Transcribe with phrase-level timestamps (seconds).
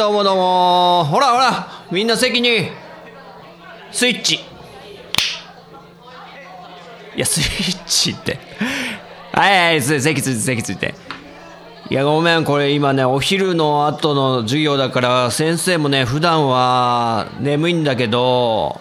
[0.00, 1.04] どうもどうも。
[1.04, 2.70] ほらほらみんな席に。
[3.92, 4.36] スイッチ。
[4.36, 4.40] い
[7.16, 8.38] やスイッチって。
[9.34, 10.94] はいはい席ついて席ついて。
[11.90, 18.80] いやごめんこれ今ねお昼の後の授業だから先生もね普段は眠いんだけど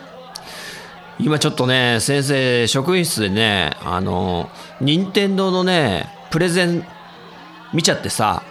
[1.19, 6.85] 今ちょっとね先生職員室でねあの任天堂のねプレゼン
[7.73, 8.41] 見ちゃってさ。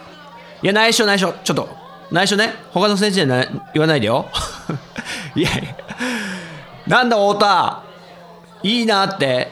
[0.61, 1.33] いや内緒内緒。
[1.43, 1.78] ちょっと
[2.11, 2.53] 内緒ね。
[2.71, 4.27] 他の先生には言わないでよ。
[5.35, 5.75] いやいや。
[6.87, 7.83] なんだ太田。
[8.63, 9.51] いいなって。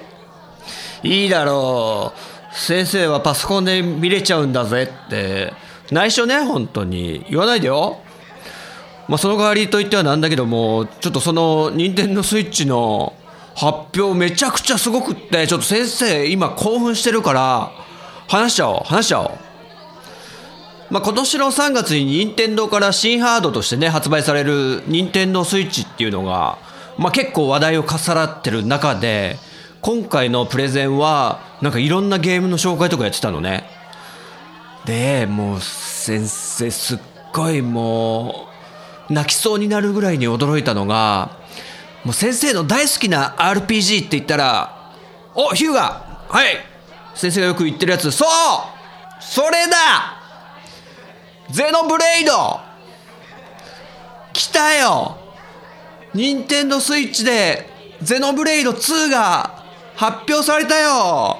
[1.03, 2.55] いいだろう。
[2.55, 5.53] 先生はパソコンで見れちゃうんだぜって。
[5.91, 7.25] 内緒ね本当に。
[7.29, 7.99] 言わないでよ。
[9.07, 13.13] まあその代わりといってはなんだけどもちょっとその任天堂スイッチの
[13.55, 17.71] 発表めちゃくちゃすごくってちょっと先生今興奮してるから
[18.27, 19.46] 話しちゃおう話しちゃおう。
[20.89, 26.57] まあ、今年の3月に任天堂から新ハードとしてね発売される任天堂スイッチっていうのが、
[26.97, 29.37] まあ、結構話題を重なってる中で
[29.81, 33.65] 今回のプレゼンはなんかいろんなゲームの紹介とかやってたのね。
[34.85, 36.99] でもう先生すっ
[37.33, 38.47] ごいも
[39.09, 41.31] う泣きそうになるぐらいに驚いたのが
[42.05, 44.93] もう先生の大好きな RPG って言ったら
[45.35, 46.57] 「おヒューガはい。
[47.15, 48.29] 先生がよく言ってるやつそう。
[49.19, 50.16] それだ。
[51.49, 52.59] ゼノブレイド。
[54.33, 55.17] 来たよ。
[56.13, 57.69] 任天堂スイッチで
[58.01, 59.63] ゼノブレイド2が
[59.95, 61.37] 発表されたよ。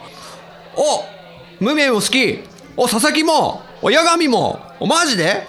[0.76, 2.40] おムメも好き。
[2.76, 3.62] お佐々木も。
[3.82, 4.60] お八神も。
[4.80, 5.46] おマジで？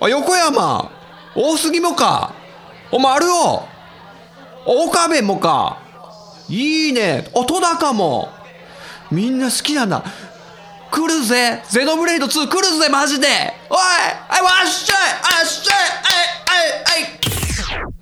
[0.00, 0.90] お横山。
[1.34, 2.32] 大杉もか。
[2.90, 3.62] お丸尾。
[4.66, 5.78] お岡部もか。
[6.48, 7.30] いいね。
[7.32, 8.28] お戸高も。
[9.10, 10.04] みんな好きなんだ。
[10.90, 11.62] 来るぜ。
[11.68, 13.26] ゼノブレイド2来るぜマジで。
[13.68, 14.98] おいはいわっしゃい
[15.40, 17.92] あっしゃいはいはいはい。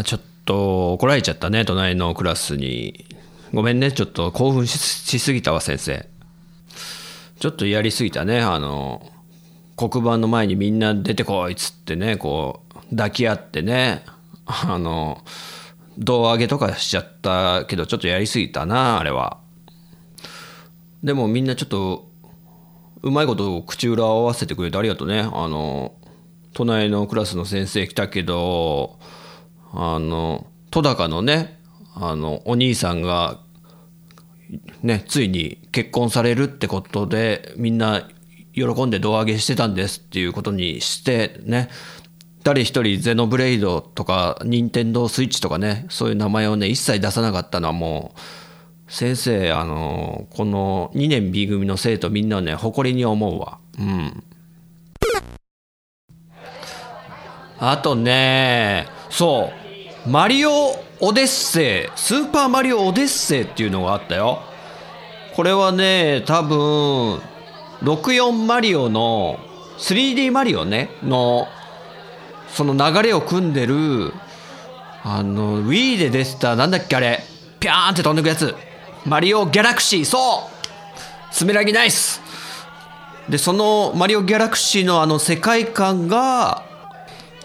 [0.00, 3.06] あちょっと怒られちゃったね隣のクラスに。
[3.52, 6.08] ごめんねちょっと興奮ししすぎたわ先生。
[7.38, 9.10] ちょっとやりすぎたねあの
[9.76, 14.04] 黒板の前にみんな出てこいっつってねこう抱き合ってね
[14.46, 15.22] あの
[15.98, 19.43] 胴上げとかしちゃったけどちょっとやりすぎたなあれは。
[21.04, 22.10] でもみんなちょっと
[23.02, 25.20] うまいこと口裏を合わせてくれてありがとうね。
[25.20, 25.94] あの
[26.54, 28.98] 隣のクラスの先生来たけど
[29.72, 31.60] あの戸高のね
[31.94, 33.40] あのお兄さんが
[34.82, 38.08] ねついに結婚されるってことでみんな
[38.54, 41.68] 喜んで胴上げしてたんですっていうことにしてね。
[42.44, 48.18] 誰一人ゼノブレイドとか任天堂スイッチとかねそういう名前をね一切出さなかったのはもう
[48.94, 53.58] 先生あのこの2年 B 組の生徒みんなね誇りに思うわ。
[53.76, 54.22] うん。
[57.58, 59.50] あとねそ
[60.06, 60.08] う。
[60.08, 60.52] マリオ
[61.00, 64.42] オデッセイスーパーマリオオデッセイっていうのがあったよ。
[65.34, 67.20] これはね多分
[67.82, 69.40] 64マリオの
[69.78, 71.48] 3D マリオねの
[72.46, 74.12] その流れを組んでる
[75.02, 77.24] あの Wii で出てたなんだっけあれ。
[77.58, 78.54] ピャーンって飛んでくやつ。
[79.06, 81.34] マリオギャラクシーそう。
[81.34, 82.22] スメラギナイス。
[83.28, 86.64] でそのマリオギャラクシーのあの世界観が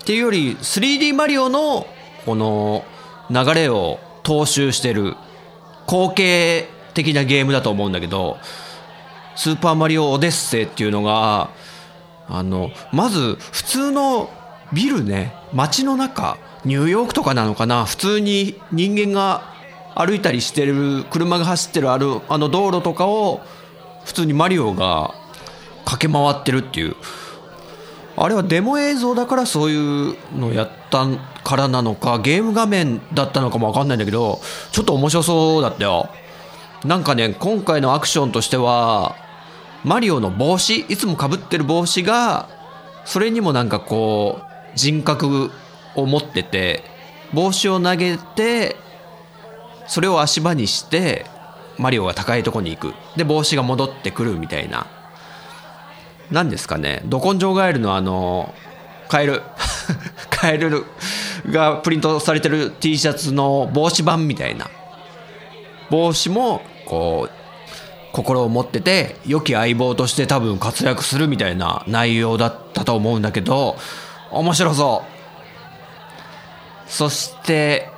[0.02, 1.88] っていうより 3D マリオの
[2.26, 2.84] この
[3.30, 5.16] 流れを踏襲してる
[5.86, 8.38] 後継的なゲームだと思うんだけど
[9.36, 11.50] 「スーパーマリオオデッセイ」っていうのが
[12.28, 14.30] あのまず普通の
[14.74, 19.59] ビルね街の中ニューヨークとかなのかな普通に人間が
[19.96, 23.42] 歩いたりしてる車が走ってるあるあの道路とかを
[24.06, 25.14] 普通にマリオが
[25.86, 26.96] 駆け回ってるっていう。
[28.22, 31.08] あれはデモ映像だからそういうのやった
[31.42, 34.42] からなのかゲーム画面だったのかも分かんないんだけど
[34.74, 36.10] ちょっと面白そうだったよ。
[36.84, 39.16] なんかね今回のアクションとしては
[39.86, 42.50] マリオの帽子いつもかぶってる帽子が
[43.06, 44.46] それにもなんかこう
[44.76, 45.52] 人格
[45.96, 46.84] を持ってて
[47.34, 48.76] 帽子を投げて
[49.90, 51.26] それを足場にして
[51.80, 52.94] マリオが高いとこに行く。
[53.18, 54.86] で帽子が戻ってくるみたいな。
[56.30, 57.02] 何ですかね。
[57.06, 58.54] ど根性ガエルのあの
[59.08, 59.42] カエル。
[60.30, 60.86] カエル
[61.50, 64.70] がプリントされてる T シャツの帽子版みたいな。
[65.90, 67.32] 帽子もこう
[68.12, 73.76] 心を持ってて良き相棒として多分活躍するみたいな内容だったと思うんだけど
[74.30, 75.04] 面白そ
[76.88, 76.92] う。
[76.92, 77.90] そして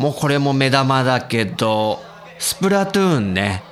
[0.00, 2.00] もうこれも目玉だけど
[2.38, 3.62] スプラトゥーンね。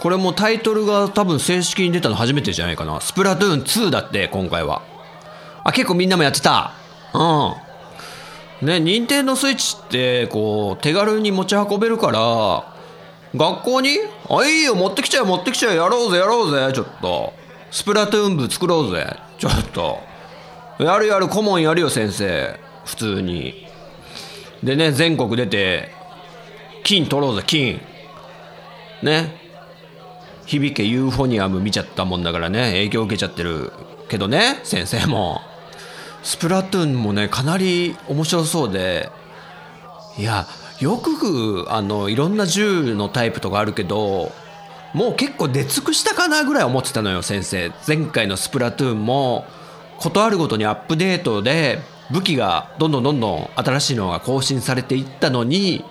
[0.00, 3.00] これもタイトルが多分正式に出たの初めてじゃないかな。
[3.00, 4.82] スプラトゥーン2だって今回は。
[5.62, 6.72] あ結構みんなもやってた。
[7.14, 8.66] うん。
[8.66, 12.74] ね任天堂スイッチってこう手軽に持ち運べるから
[13.36, 13.98] 学校に
[14.28, 17.32] あいいよ持ってきちゃう持ってきちゃうやろうぜやろうぜちょっと。
[17.70, 19.06] スプラトゥーン部作ろうぜ
[19.38, 20.00] ちょっと。
[20.80, 22.58] やるやる顧問やるよ先生。
[22.84, 23.65] 普通に。
[24.66, 25.90] でね全国出て
[26.82, 27.80] 金取ろうぜ金。
[29.02, 29.40] ね。
[30.44, 33.72] 響けユーフォニアム見ちゃったもんだからね影響受けちゃってる
[34.08, 35.40] けどね先生も。
[36.24, 39.10] スプラトゥーンもねかなり面白そうで。
[40.18, 40.46] いや
[40.80, 44.32] よくあのいろんな銃のタイプとかあるけど
[44.94, 47.70] もう結構出尽くしたかなぐらい思ってたのよ先生。
[47.86, 49.44] 前回のスプラトゥーンも
[49.98, 51.78] 事あるごとにアップデートで
[52.10, 55.84] 武器がどんどんどんどん新しいのが更新されていったのに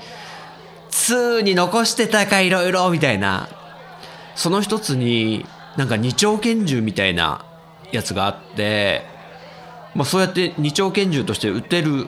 [0.92, 3.50] 2に残してたかいろいろみたいな
[4.36, 5.46] その一つに
[5.78, 7.46] なんか二丁拳銃みたいな
[7.92, 9.04] やつがあって、
[9.94, 12.08] まあ、そうやって二丁拳銃として撃てる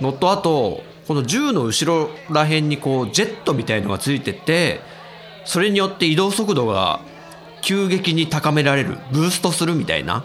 [0.00, 4.80] のとあとこの銃の後ろらへんにこうジェットみたいのがついてて
[5.44, 7.00] それによって移動速度が
[7.62, 10.24] 急激に高められるブーストするみたいな。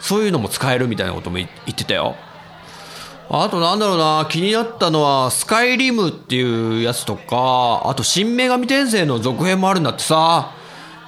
[0.00, 2.16] そういうのも使えるみたいなことも言ってたよ。
[3.30, 10.52] あとなんだろうな気になったのはスカイリムっていうやつとかあと新女神転生の続編もあるんだってさ。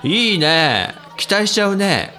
[0.02, 0.94] いいね。
[1.16, 2.14] 期待しちゃうね。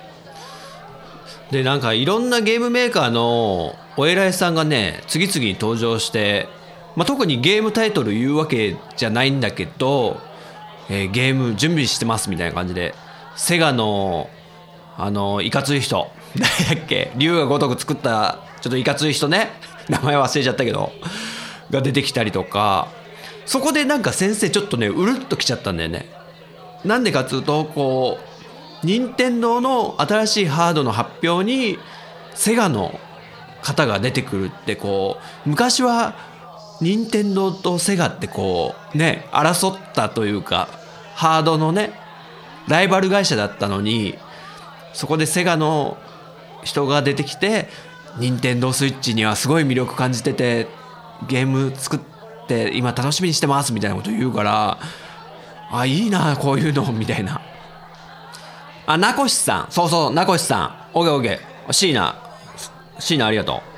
[1.52, 6.48] でなんかいろんなゲームメーカーのお偉いさんがね次々に登場して、
[6.96, 10.22] まあ、特にゲームタイトル言うわけじゃないんだけど、
[10.90, 12.96] えー、ゲーム準備してますみたいな感じで
[13.36, 14.30] セガの
[14.98, 16.10] あのいかつい人。
[16.38, 17.12] 誰だっけ？
[17.18, 19.50] 龍が如く作ったちょっといかつい人ね。
[19.90, 20.92] 名前忘れちゃったけど。
[21.72, 22.90] が出てきたりとか。
[23.46, 26.10] そこでなんか先生ちょっとねうるっときちゃったんだよね。
[26.86, 28.18] なんでかっつうとこ
[28.84, 31.78] う任天堂の新しいハードの発表に
[32.34, 33.00] セガの
[33.62, 36.16] 方が出てくるってこう昔は
[36.82, 40.68] 任天堂とセガってこうね争ったというか
[41.14, 41.94] ハードのね
[42.68, 44.16] ライバル会社だったのに
[44.94, 45.98] そこでセガの
[46.64, 47.68] 人が出てきて
[48.18, 50.68] 任天堂スイッチにはすごい魅力感じてて
[51.28, 52.00] ゲーム作っ
[52.48, 54.80] て今楽しみにしてますみたいなこと言うから
[55.72, 57.42] あいいなこういうのみたいな。
[58.86, 59.72] あ名越さん。
[59.72, 60.98] そうそう名越さん。
[60.98, 61.40] オゲオゲ
[61.72, 62.16] 椎名
[63.00, 63.72] 椎名ありがとう。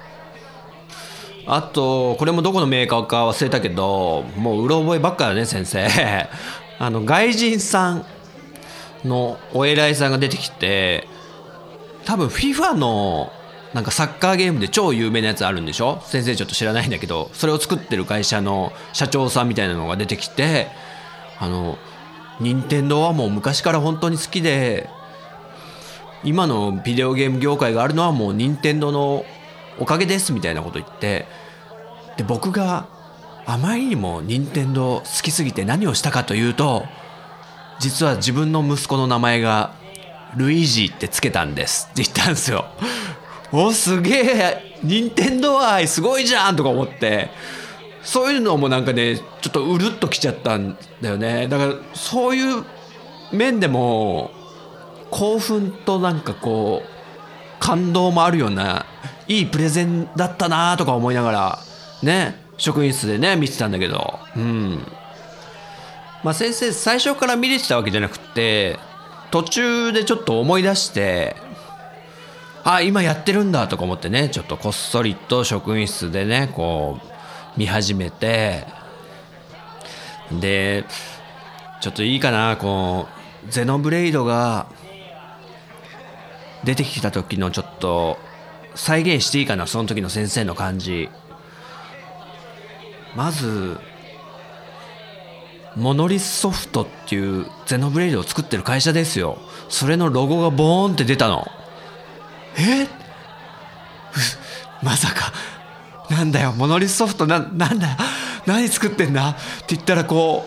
[1.46, 5.88] あとこれもどこのメーカーか忘れたけどもううろ覚えばっかだね先生。
[6.80, 8.06] あの外人さん
[9.06, 11.08] のお偉いさんが出てきて
[12.06, 13.32] 多分 FIFA の
[13.74, 16.00] なんかサッカーゲームで超有名なやつあるんでしょ？
[16.06, 20.68] 先生ちょっと知らないんだけどそれを作ってる会社の社長さんみたいなのが出てきて
[21.40, 21.78] あの
[22.40, 24.90] 任天堂はもう昔から本当に好きで
[26.24, 29.26] 今のビデオゲーム業界があるのはもう任天堂の
[29.80, 31.26] おかげですみたいなこと言って
[32.18, 32.88] で僕が
[33.46, 36.86] あまりにも任天堂好きすぎて何をしたかというと
[37.80, 39.74] 実は自分の息子の名前が
[40.38, 42.66] ルイージってつけたんですって言ったんですよ。
[43.52, 44.80] おすげえ。
[44.84, 47.30] 任天堂愛すごいじゃんとか思って。
[48.04, 51.48] そういうのもなんかねちょっとうるっときちゃったんだよね。
[51.48, 52.64] だからそういう
[53.32, 54.32] 面でも
[55.10, 58.86] 興奮となんかこう感動もあるような
[59.28, 61.60] いいプレゼンだったなとか思いながら
[62.02, 64.20] ね職員室でね見てたんだけど。
[64.36, 64.86] うん。
[66.24, 68.80] まあ先生最初から見れてたわけじゃなくて
[69.34, 71.36] 途中でちょっと思い出して
[72.64, 78.68] あ今やってるんだとか思ってねちょっとこっそりと職員室でねこう見始めて
[80.40, 80.86] で
[81.82, 83.08] ちょっといいかなこ
[83.48, 84.68] うゼノブレイドが
[86.64, 88.20] 出てきた時のちょっと
[88.76, 91.10] 再現していいかなその時の先生の感じ。
[93.16, 93.80] まず
[95.76, 99.38] モノリスソフトっていうゼノブレイドを作ってる会社ですよ。
[99.70, 101.48] それのロゴがボーンって出たの。
[102.58, 102.88] え？
[104.84, 105.34] まさか。
[106.10, 106.54] なんだよ。
[106.54, 107.98] モノリスソフトななんだよ。
[108.46, 109.30] 何作ってんだ？
[109.30, 110.46] って言ったらこ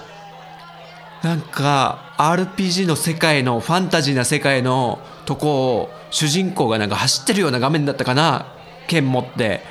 [1.22, 8.46] うなんか RPG の世界のファンタジーな世界のとこを主人公がなんか走ってるような画面だったかな？
[8.86, 9.64] 剣持って。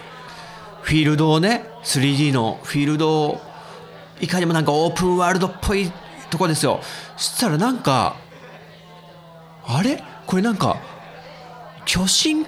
[0.81, 3.41] フィールドをね 3D のフィールドを
[4.21, 5.91] いかにもなんかオープンワールドっぽい
[6.29, 6.79] とこですよ。
[7.17, 8.15] そしたらなんか
[9.65, 10.01] あれ？
[10.25, 10.77] これなんか
[11.85, 12.45] 巨神っ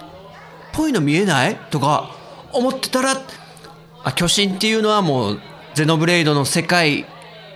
[0.74, 1.56] ぽいの見えない？
[1.70, 2.16] とか
[2.54, 3.22] 思ってたら
[4.04, 5.40] あ巨神っていうのはもう
[5.76, 7.06] ゼノブレイドの世界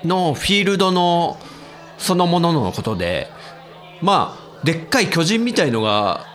[0.03, 1.37] のフィールドの
[1.97, 3.29] そのもののことで
[4.01, 6.25] まあでっかい巨人みたいのが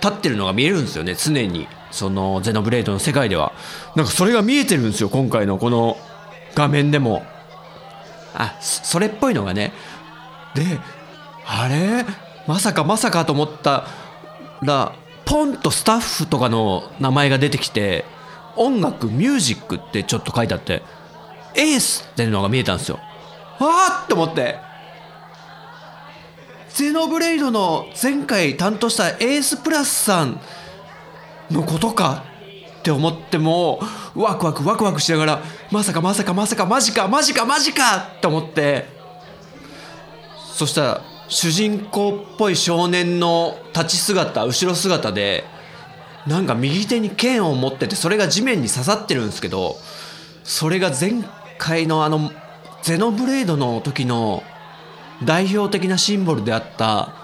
[0.00, 1.66] 立ってるのが見えるんですよね常に。
[1.90, 3.52] そのゼノブレイドの世界では。
[3.96, 5.98] なんかそれが見えてるんですよ今回のこの
[6.54, 7.24] 画面でも。
[8.34, 9.72] あそれっぽいのがね。
[10.54, 10.78] で
[11.46, 12.04] あれ？
[12.46, 13.86] まさかまさかと思った
[14.62, 14.94] ら
[15.24, 18.04] ポンとスタッフとかの名前が出てきて
[18.56, 20.82] 音楽ミュージックってちょっと書いてあって
[21.54, 22.98] エースっていうのが見えたんですよ。
[23.58, 24.58] ああって思って。
[26.70, 30.40] ゼノブレイドの前回担当したエースプラスさん
[31.50, 32.24] のことか
[32.78, 33.78] って思っても
[34.14, 38.86] ワクワクワクワクしながらまさかまさかまさかマジかマジかマジかって思って
[40.54, 45.44] そしたら主人公っぽい少年の立ち姿後ろ姿で
[46.26, 49.76] なんか右手に剣を持っててそれが地面に刺さってるんですけど
[50.44, 51.22] それが前
[51.58, 52.30] 回のあの
[52.82, 54.42] ゼノブレードの時の
[55.24, 57.14] 代表的なシンボルであった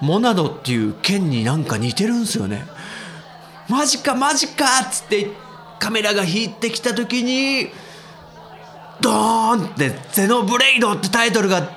[0.00, 2.64] モナドっていう剣になんか似てるんですよね。
[3.68, 5.30] マジかマジかっつって
[5.80, 7.70] カメラが引いてきた時に
[9.00, 11.68] ドーンって「ゼノブレイド」ってタイトルが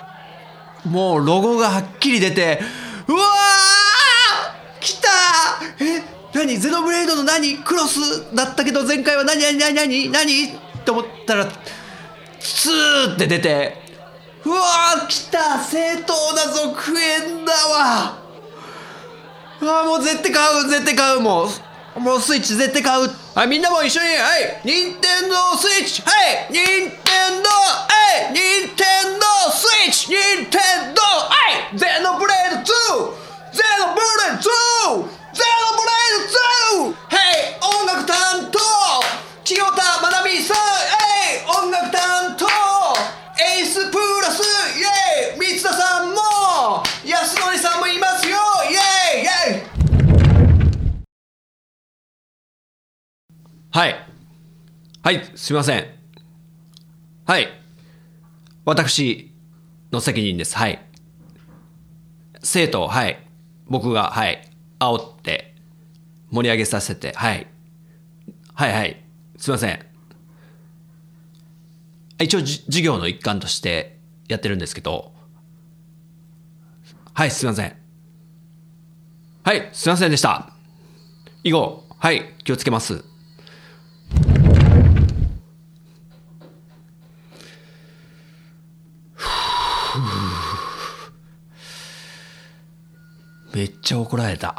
[0.85, 2.61] もうロゴがはっきり出て
[3.07, 5.07] うわー来た
[5.79, 6.57] え何？
[6.57, 7.57] ゼノブレイドの何？
[7.59, 9.41] クロスだったけど前回は何？
[9.41, 9.57] 何？
[9.57, 9.73] 何？
[9.73, 10.11] 何？
[10.11, 10.47] 何？
[10.47, 10.51] っ
[10.83, 11.47] て思ったら
[12.39, 13.81] スーって出て
[14.43, 15.59] うわー来た！
[15.59, 18.17] 正当な続編だわ！
[19.61, 21.47] うわもう絶対買う絶対買うもう。
[21.97, 23.09] もうスイッチ絶対買う。
[23.35, 26.01] はいみんなも一緒にはい任天堂スイッチ。
[26.01, 26.89] はい任天
[27.43, 28.02] 堂はい。
[55.03, 55.85] はい、すいません。
[57.25, 57.49] はい。
[58.63, 59.33] 私
[59.91, 60.55] の責任です。
[60.55, 60.81] はい。
[62.41, 63.27] 生徒を、はい。
[63.67, 64.49] 僕が、はい。
[64.79, 65.55] 煽って、
[66.31, 67.47] 盛り上げさせて、はい。
[68.53, 69.03] はいはい。
[69.35, 69.85] すいません。
[72.21, 75.11] 一応、授業の一環としてやってるんですけど、
[77.13, 77.75] はい、すいません。
[79.43, 80.53] はい、すいませんでした。
[81.43, 83.03] 以後、はい、気をつけます。
[93.53, 94.55] めっちゃ怒られた。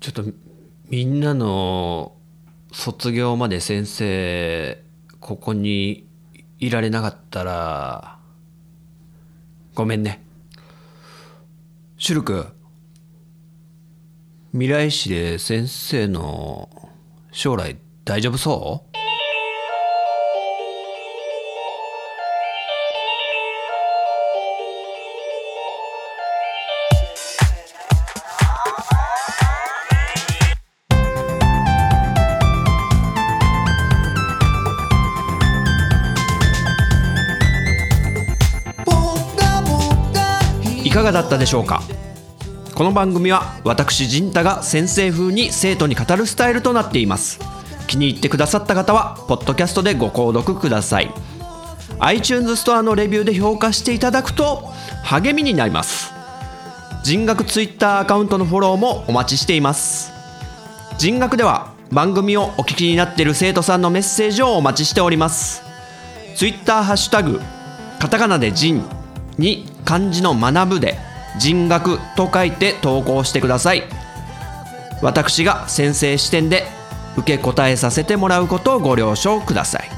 [0.00, 0.24] ちょっと
[0.88, 2.16] みんなの
[2.72, 4.82] 卒業まで先生
[5.20, 6.08] ここに
[6.58, 8.18] いられなかったら
[9.74, 10.24] ごめんね。
[11.98, 12.46] シュルク
[14.52, 16.68] 未来史で先生の
[17.30, 18.88] 将来って大丈夫そう？
[40.82, 41.82] いかがだったでしょうか？
[42.74, 47.38] この番組は私陣太が先生風に生徒に語るスタイルとなっています。
[47.88, 51.12] 気に入ってくださった方はポッドキャストでご購読ください。
[51.98, 54.70] iTunes ストアのレビューで評価していただくと
[55.02, 56.12] 励みになります。
[57.02, 60.12] 人学 Twitter アカウントのフォローもお待ちしています。
[60.98, 65.62] 人学では番組をお聞きになっている生徒さんのメッセージをお待ちしております。
[66.36, 67.40] Twitter ハッシュタグ
[67.98, 68.84] カタカナで人
[69.38, 70.98] に漢字の学ぶで
[71.38, 73.84] 人学と書いて投稿してください。
[75.02, 76.66] 私が先生視点で
[77.18, 79.90] 受け答えさせてもらうことをご了承ください。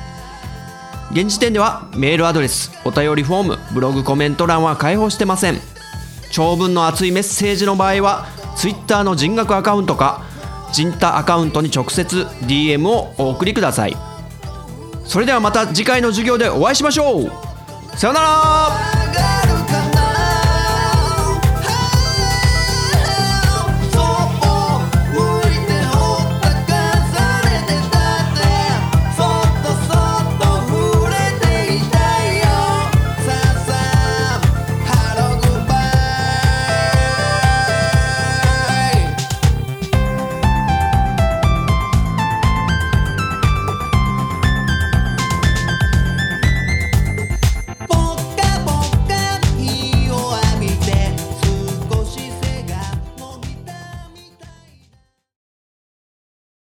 [1.12, 5.60] 現時点ではメールアドレスお便りフォームブログコメント欄は開放してません。
[6.30, 10.22] 長文の熱いメッセージの場合は Twitter の人学アカウントか
[10.72, 13.96] 人タアカウントに直接 DM をお送りください。
[15.04, 17.30] それではまた次回の授業でお会いしましょう。
[17.96, 19.29] さようなら。